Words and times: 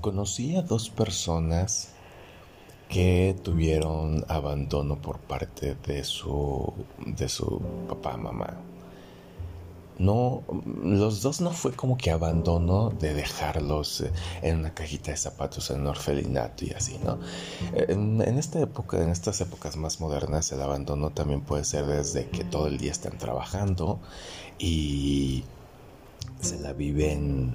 Conocí 0.00 0.56
a 0.56 0.62
dos 0.62 0.88
personas 0.88 1.90
que 2.88 3.36
tuvieron 3.42 4.24
abandono 4.28 5.00
por 5.00 5.18
parte 5.18 5.76
de 5.86 6.04
su 6.04 6.72
de 7.06 7.28
su 7.28 7.60
papá 7.88 8.16
mamá. 8.16 8.56
No, 9.98 10.42
los 10.82 11.20
dos 11.20 11.42
no 11.42 11.50
fue 11.50 11.72
como 11.72 11.98
que 11.98 12.10
abandono 12.10 12.88
de 12.88 13.12
dejarlos 13.12 14.00
eh, 14.00 14.10
en 14.40 14.60
una 14.60 14.72
cajita 14.72 15.10
de 15.10 15.18
zapatos 15.18 15.70
en 15.70 15.86
orfelinato 15.86 16.64
y 16.64 16.70
así, 16.70 16.98
¿no? 17.04 17.18
En, 17.74 18.22
en, 18.22 18.38
esta 18.38 18.60
época, 18.60 19.02
en 19.02 19.10
estas 19.10 19.42
épocas 19.42 19.76
más 19.76 20.00
modernas, 20.00 20.50
el 20.52 20.62
abandono 20.62 21.10
también 21.10 21.42
puede 21.42 21.64
ser 21.64 21.84
desde 21.84 22.30
que 22.30 22.44
todo 22.44 22.66
el 22.68 22.78
día 22.78 22.92
están 22.92 23.18
trabajando 23.18 24.00
y 24.58 25.44
se 26.40 26.58
la 26.60 26.72
viven, 26.72 27.54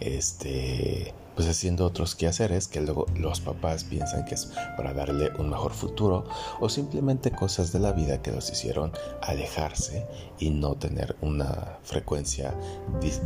este, 0.00 1.12
pues 1.34 1.48
haciendo 1.48 1.86
otros 1.86 2.14
quehaceres 2.14 2.68
que 2.68 2.80
luego 2.80 3.06
los 3.14 3.40
papás 3.40 3.84
piensan 3.84 4.24
que 4.24 4.34
es 4.34 4.50
para 4.76 4.92
darle 4.92 5.30
un 5.38 5.50
mejor 5.50 5.72
futuro 5.72 6.24
o 6.60 6.68
simplemente 6.68 7.30
cosas 7.30 7.72
de 7.72 7.78
la 7.78 7.92
vida 7.92 8.22
que 8.22 8.32
los 8.32 8.50
hicieron 8.50 8.92
alejarse 9.22 10.06
y 10.38 10.50
no 10.50 10.74
tener 10.74 11.16
una 11.20 11.78
frecuencia 11.82 12.54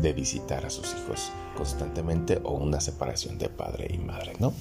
de 0.00 0.12
visitar 0.12 0.64
a 0.64 0.70
sus 0.70 0.94
hijos 0.94 1.30
constantemente 1.56 2.40
o 2.44 2.52
una 2.52 2.80
separación 2.80 3.38
de 3.38 3.48
padre 3.48 3.88
y 3.92 3.98
madre, 3.98 4.34
¿no? 4.38 4.52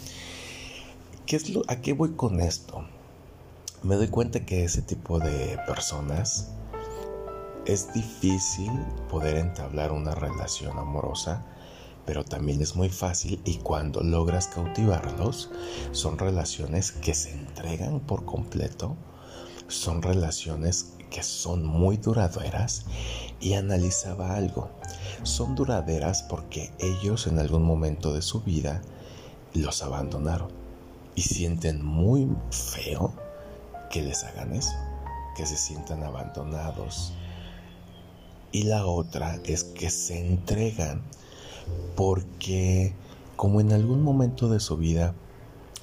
¿Qué 1.25 1.35
es 1.35 1.49
lo, 1.49 1.63
¿A 1.67 1.77
qué 1.77 1.93
voy 1.93 2.11
con 2.11 2.39
esto? 2.39 2.85
Me 3.83 3.95
doy 3.95 4.07
cuenta 4.07 4.45
que 4.45 4.63
ese 4.63 4.81
tipo 4.81 5.19
de 5.19 5.59
personas 5.67 6.49
es 7.65 7.91
difícil 7.93 8.71
poder 9.09 9.37
entablar 9.37 9.91
una 9.91 10.13
relación 10.13 10.77
amorosa 10.77 11.43
pero 12.05 12.23
también 12.23 12.61
es 12.61 12.75
muy 12.75 12.89
fácil 12.89 13.41
y 13.45 13.57
cuando 13.57 14.01
logras 14.01 14.47
cautivarlos 14.47 15.49
son 15.91 16.17
relaciones 16.17 16.91
que 16.91 17.13
se 17.13 17.31
entregan 17.31 17.99
por 17.99 18.25
completo, 18.25 18.95
son 19.67 20.01
relaciones 20.01 20.93
que 21.09 21.23
son 21.23 21.65
muy 21.65 21.97
duraderas 21.97 22.85
y 23.39 23.53
analizaba 23.53 24.35
algo, 24.35 24.69
son 25.23 25.55
duraderas 25.55 26.23
porque 26.23 26.71
ellos 26.79 27.27
en 27.27 27.39
algún 27.39 27.63
momento 27.63 28.13
de 28.13 28.21
su 28.21 28.41
vida 28.41 28.81
los 29.53 29.81
abandonaron 29.81 30.49
y 31.15 31.21
sienten 31.21 31.83
muy 31.83 32.29
feo 32.51 33.13
que 33.89 34.01
les 34.01 34.23
hagan 34.23 34.53
eso, 34.53 34.73
que 35.35 35.45
se 35.45 35.57
sientan 35.57 36.03
abandonados. 36.03 37.13
Y 38.51 38.63
la 38.63 38.85
otra 38.85 39.39
es 39.45 39.63
que 39.63 39.89
se 39.89 40.19
entregan 40.19 41.01
porque 41.95 42.93
como 43.35 43.61
en 43.61 43.73
algún 43.73 44.01
momento 44.03 44.49
de 44.49 44.59
su 44.59 44.77
vida 44.77 45.13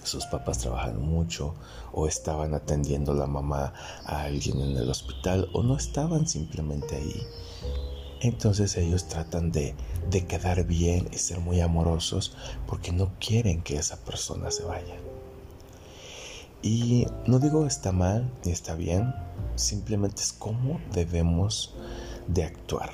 sus 0.05 0.27
papás 0.27 0.59
trabajan 0.59 1.01
mucho 1.01 1.55
o 1.93 2.07
estaban 2.09 2.55
atendiendo 2.55 3.15
la 3.15 3.27
mamá 3.27 3.73
a 4.05 4.23
alguien 4.23 4.61
en 4.61 4.77
el 4.77 4.91
hospital 4.91 5.49
o 5.53 5.63
no 5.63 5.77
estaban 5.77 6.27
simplemente 6.27 6.97
ahí. 6.97 7.23
Entonces 8.21 8.77
ellos 8.77 9.09
tratan 9.09 9.51
de, 9.51 9.75
de 10.11 10.27
quedar 10.27 10.65
bien 10.65 11.09
y 11.13 11.19
ser 11.19 11.41
muy 11.41 11.61
amorosos 11.61 12.37
porque 12.67 12.93
no 12.93 13.13
quieren 13.19 13.63
que 13.63 13.77
esa 13.77 13.97
persona 13.97 14.51
se 14.51 14.65
vaya. 14.65 14.97
Y 16.63 17.07
no 17.27 17.41
digo 17.41 17.67
está 17.67 17.91
mal 17.91 18.31
ni 18.45 18.53
está 18.53 18.75
bien, 18.77 19.13
simplemente 19.57 20.23
es 20.23 20.33
cómo 20.33 20.81
debemos 20.93 21.75
de 22.29 22.45
actuar, 22.45 22.91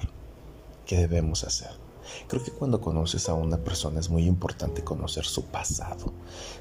qué 0.87 0.97
debemos 0.97 1.45
hacer. 1.45 1.88
Creo 2.27 2.43
que 2.43 2.51
cuando 2.51 2.81
conoces 2.81 3.29
a 3.29 3.35
una 3.35 3.59
persona 3.59 4.01
es 4.01 4.11
muy 4.11 4.27
importante 4.27 4.85
conocer 4.85 5.25
su 5.25 5.45
pasado. 5.47 6.13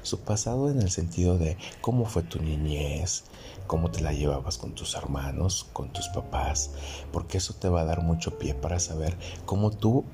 Su 0.02 0.20
pasado 0.20 0.70
en 0.70 0.80
el 0.80 0.90
sentido 0.90 1.38
de 1.38 1.56
cómo 1.80 2.04
fue 2.04 2.22
tu 2.22 2.40
niñez, 2.40 3.24
cómo 3.66 3.90
te 3.90 4.00
la 4.00 4.12
llevabas 4.12 4.58
con 4.58 4.74
tus 4.74 4.94
hermanos, 4.94 5.66
con 5.72 5.92
tus 5.92 6.08
papás, 6.08 6.70
porque 7.12 7.38
eso 7.38 7.54
te 7.54 7.68
va 7.68 7.82
a 7.82 7.84
dar 7.84 8.02
mucho 8.02 8.38
pie 8.38 8.54
para 8.54 8.78
saber 8.80 9.16
cómo 9.46 9.70
tú 9.70 10.04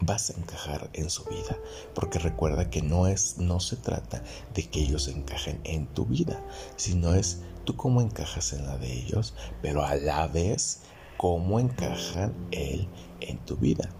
vas 0.00 0.30
a 0.30 0.38
encajar 0.38 0.88
en 0.94 1.10
su 1.10 1.24
vida, 1.24 1.58
porque 1.94 2.18
recuerda 2.18 2.70
que 2.70 2.82
no 2.82 3.06
es 3.06 3.38
no 3.38 3.60
se 3.60 3.76
trata 3.76 4.22
de 4.54 4.68
que 4.68 4.80
ellos 4.80 5.08
encajen 5.08 5.60
en 5.64 5.86
tu 5.86 6.06
vida, 6.06 6.42
sino 6.76 7.14
es 7.14 7.42
tú 7.64 7.76
cómo 7.76 8.00
encajas 8.00 8.52
en 8.52 8.66
la 8.66 8.78
de 8.78 8.92
ellos, 8.92 9.34
pero 9.62 9.84
a 9.84 9.94
la 9.96 10.26
vez 10.26 10.80
cómo 11.16 11.60
encajan 11.60 12.34
él 12.50 12.88
en 13.20 13.38
tu 13.44 13.56
vida. 13.56 13.90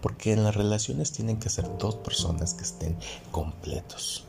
Porque 0.00 0.32
en 0.32 0.44
las 0.44 0.54
relaciones 0.54 1.12
tienen 1.12 1.38
que 1.38 1.48
ser 1.48 1.66
dos 1.78 1.96
personas 1.96 2.54
que 2.54 2.62
estén 2.62 2.96
completos. 3.30 4.24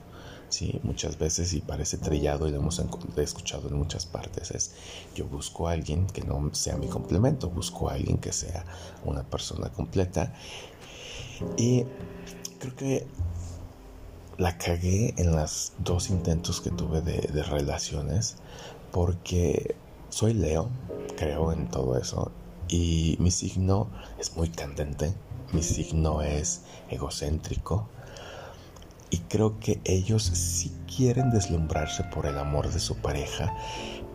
Sí, 0.52 0.82
muchas 0.84 1.18
veces 1.18 1.54
y 1.54 1.62
parece 1.62 1.98
trillado 1.98 2.46
y 2.46 2.52
lo 2.52 2.58
hemos 2.58 2.82
escuchado 3.16 3.70
en 3.70 3.76
muchas 3.76 4.06
partes 4.06 4.52
es 4.52 4.74
yo 5.16 5.26
busco 5.26 5.70
a 5.70 5.72
alguien 5.72 6.08
que 6.08 6.24
no 6.24 6.54
sea 6.54 6.76
mi 6.76 6.88
complemento, 6.88 7.50
busco 7.50 7.90
a 7.90 7.94
alguien 7.94 8.18
que 8.18 8.34
sea 8.34 8.66
una 9.06 9.24
persona 9.24 9.70
completa 9.70 10.34
y 11.56 11.86
creo 12.60 12.76
que 12.76 13.08
la 14.38 14.58
cagué 14.58 15.14
en 15.16 15.32
los 15.32 15.72
dos 15.78 16.10
intentos 16.10 16.60
que 16.60 16.70
tuve 16.70 17.00
de, 17.00 17.22
de 17.22 17.44
relaciones 17.44 18.36
porque 18.92 19.76
soy 20.10 20.34
Leo, 20.34 20.70
creo 21.16 21.54
en 21.54 21.70
todo 21.70 21.98
eso 21.98 22.30
y 22.72 23.18
mi 23.20 23.30
signo 23.30 23.92
es 24.18 24.36
muy 24.36 24.50
candente 24.50 25.14
mi 25.54 25.64
signo 25.64 26.22
es 26.22 26.62
egocéntrico 26.90 27.90
y 29.10 29.18
creo 29.18 29.60
que 29.60 29.82
ellos 29.84 30.24
sí 30.24 30.72
quieren 30.96 31.30
deslumbrarse 31.32 32.06
por 32.06 32.26
el 32.26 32.38
amor 32.38 32.72
de 32.72 32.80
su 32.80 32.96
pareja, 32.96 33.54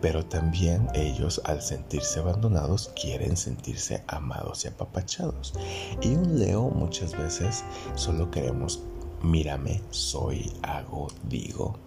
pero 0.01 0.25
también 0.25 0.87
ellos 0.95 1.39
al 1.45 1.61
sentirse 1.61 2.19
abandonados 2.19 2.91
quieren 2.99 3.37
sentirse 3.37 4.03
amados 4.07 4.65
y 4.65 4.69
apapachados. 4.69 5.53
Y 6.01 6.15
un 6.15 6.39
Leo 6.39 6.69
muchas 6.71 7.15
veces 7.15 7.63
solo 7.93 8.31
queremos, 8.31 8.81
mírame, 9.21 9.83
soy, 9.91 10.51
hago, 10.63 11.07
digo, 11.29 11.77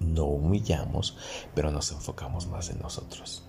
no 0.00 0.24
humillamos, 0.24 1.16
pero 1.54 1.70
nos 1.70 1.90
enfocamos 1.92 2.46
más 2.46 2.70
en 2.70 2.80
nosotros. 2.80 3.42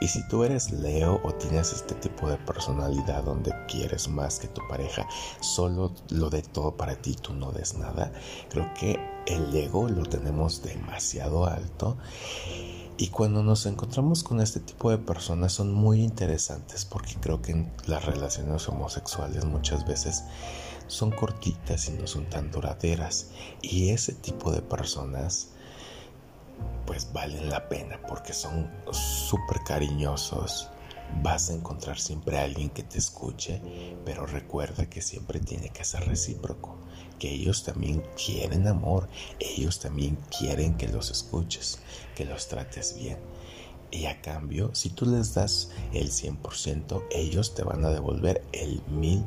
Y 0.00 0.08
si 0.08 0.26
tú 0.28 0.44
eres 0.44 0.70
Leo 0.70 1.20
o 1.24 1.32
tienes 1.32 1.72
este 1.72 1.94
tipo 1.94 2.28
de 2.28 2.36
personalidad 2.36 3.24
donde 3.24 3.54
quieres 3.66 4.08
más 4.08 4.38
que 4.38 4.48
tu 4.48 4.60
pareja, 4.68 5.08
solo 5.40 5.92
lo 6.10 6.28
de 6.28 6.42
todo 6.42 6.76
para 6.76 6.96
ti, 6.96 7.14
tú 7.14 7.32
no 7.32 7.50
des 7.52 7.78
nada, 7.78 8.12
creo 8.50 8.72
que 8.74 9.00
el 9.26 9.54
ego 9.54 9.88
lo 9.88 10.04
tenemos 10.04 10.62
demasiado 10.62 11.46
alto. 11.46 11.96
Y 12.98 13.08
cuando 13.08 13.42
nos 13.42 13.66
encontramos 13.66 14.22
con 14.22 14.40
este 14.40 14.60
tipo 14.60 14.90
de 14.90 14.96
personas 14.96 15.52
son 15.52 15.72
muy 15.72 16.02
interesantes 16.02 16.86
porque 16.86 17.14
creo 17.20 17.42
que 17.42 17.66
las 17.86 18.06
relaciones 18.06 18.66
homosexuales 18.68 19.44
muchas 19.44 19.86
veces 19.86 20.24
son 20.86 21.10
cortitas 21.10 21.88
y 21.88 21.92
no 21.92 22.06
son 22.06 22.24
tan 22.30 22.50
duraderas. 22.50 23.30
Y 23.60 23.90
ese 23.90 24.14
tipo 24.14 24.50
de 24.50 24.62
personas 24.62 25.48
pues 26.86 27.12
valen 27.12 27.50
la 27.50 27.68
pena 27.68 28.00
porque 28.06 28.32
son 28.32 28.70
súper 28.90 29.62
cariñosos. 29.64 30.70
Vas 31.22 31.50
a 31.50 31.54
encontrar 31.54 31.98
siempre 31.98 32.38
a 32.38 32.42
alguien 32.42 32.70
que 32.70 32.82
te 32.82 32.98
escuche, 32.98 33.60
pero 34.04 34.26
recuerda 34.26 34.90
que 34.90 35.02
siempre 35.02 35.38
tiene 35.40 35.68
que 35.68 35.84
ser 35.84 36.06
recíproco, 36.06 36.76
que 37.18 37.32
ellos 37.32 37.64
también 37.64 38.02
quieren 38.16 38.66
amor, 38.66 39.08
ellos 39.38 39.78
también 39.78 40.18
quieren 40.36 40.76
que 40.76 40.88
los 40.88 41.10
escuches, 41.10 41.78
que 42.16 42.24
los 42.24 42.48
trates 42.48 42.96
bien. 42.98 43.18
Y 43.92 44.06
a 44.06 44.20
cambio, 44.20 44.74
si 44.74 44.90
tú 44.90 45.06
les 45.06 45.34
das 45.34 45.70
el 45.92 46.10
100%, 46.10 47.04
ellos 47.12 47.54
te 47.54 47.62
van 47.62 47.84
a 47.84 47.90
devolver 47.90 48.42
el 48.52 48.84
1000%. 48.86 49.24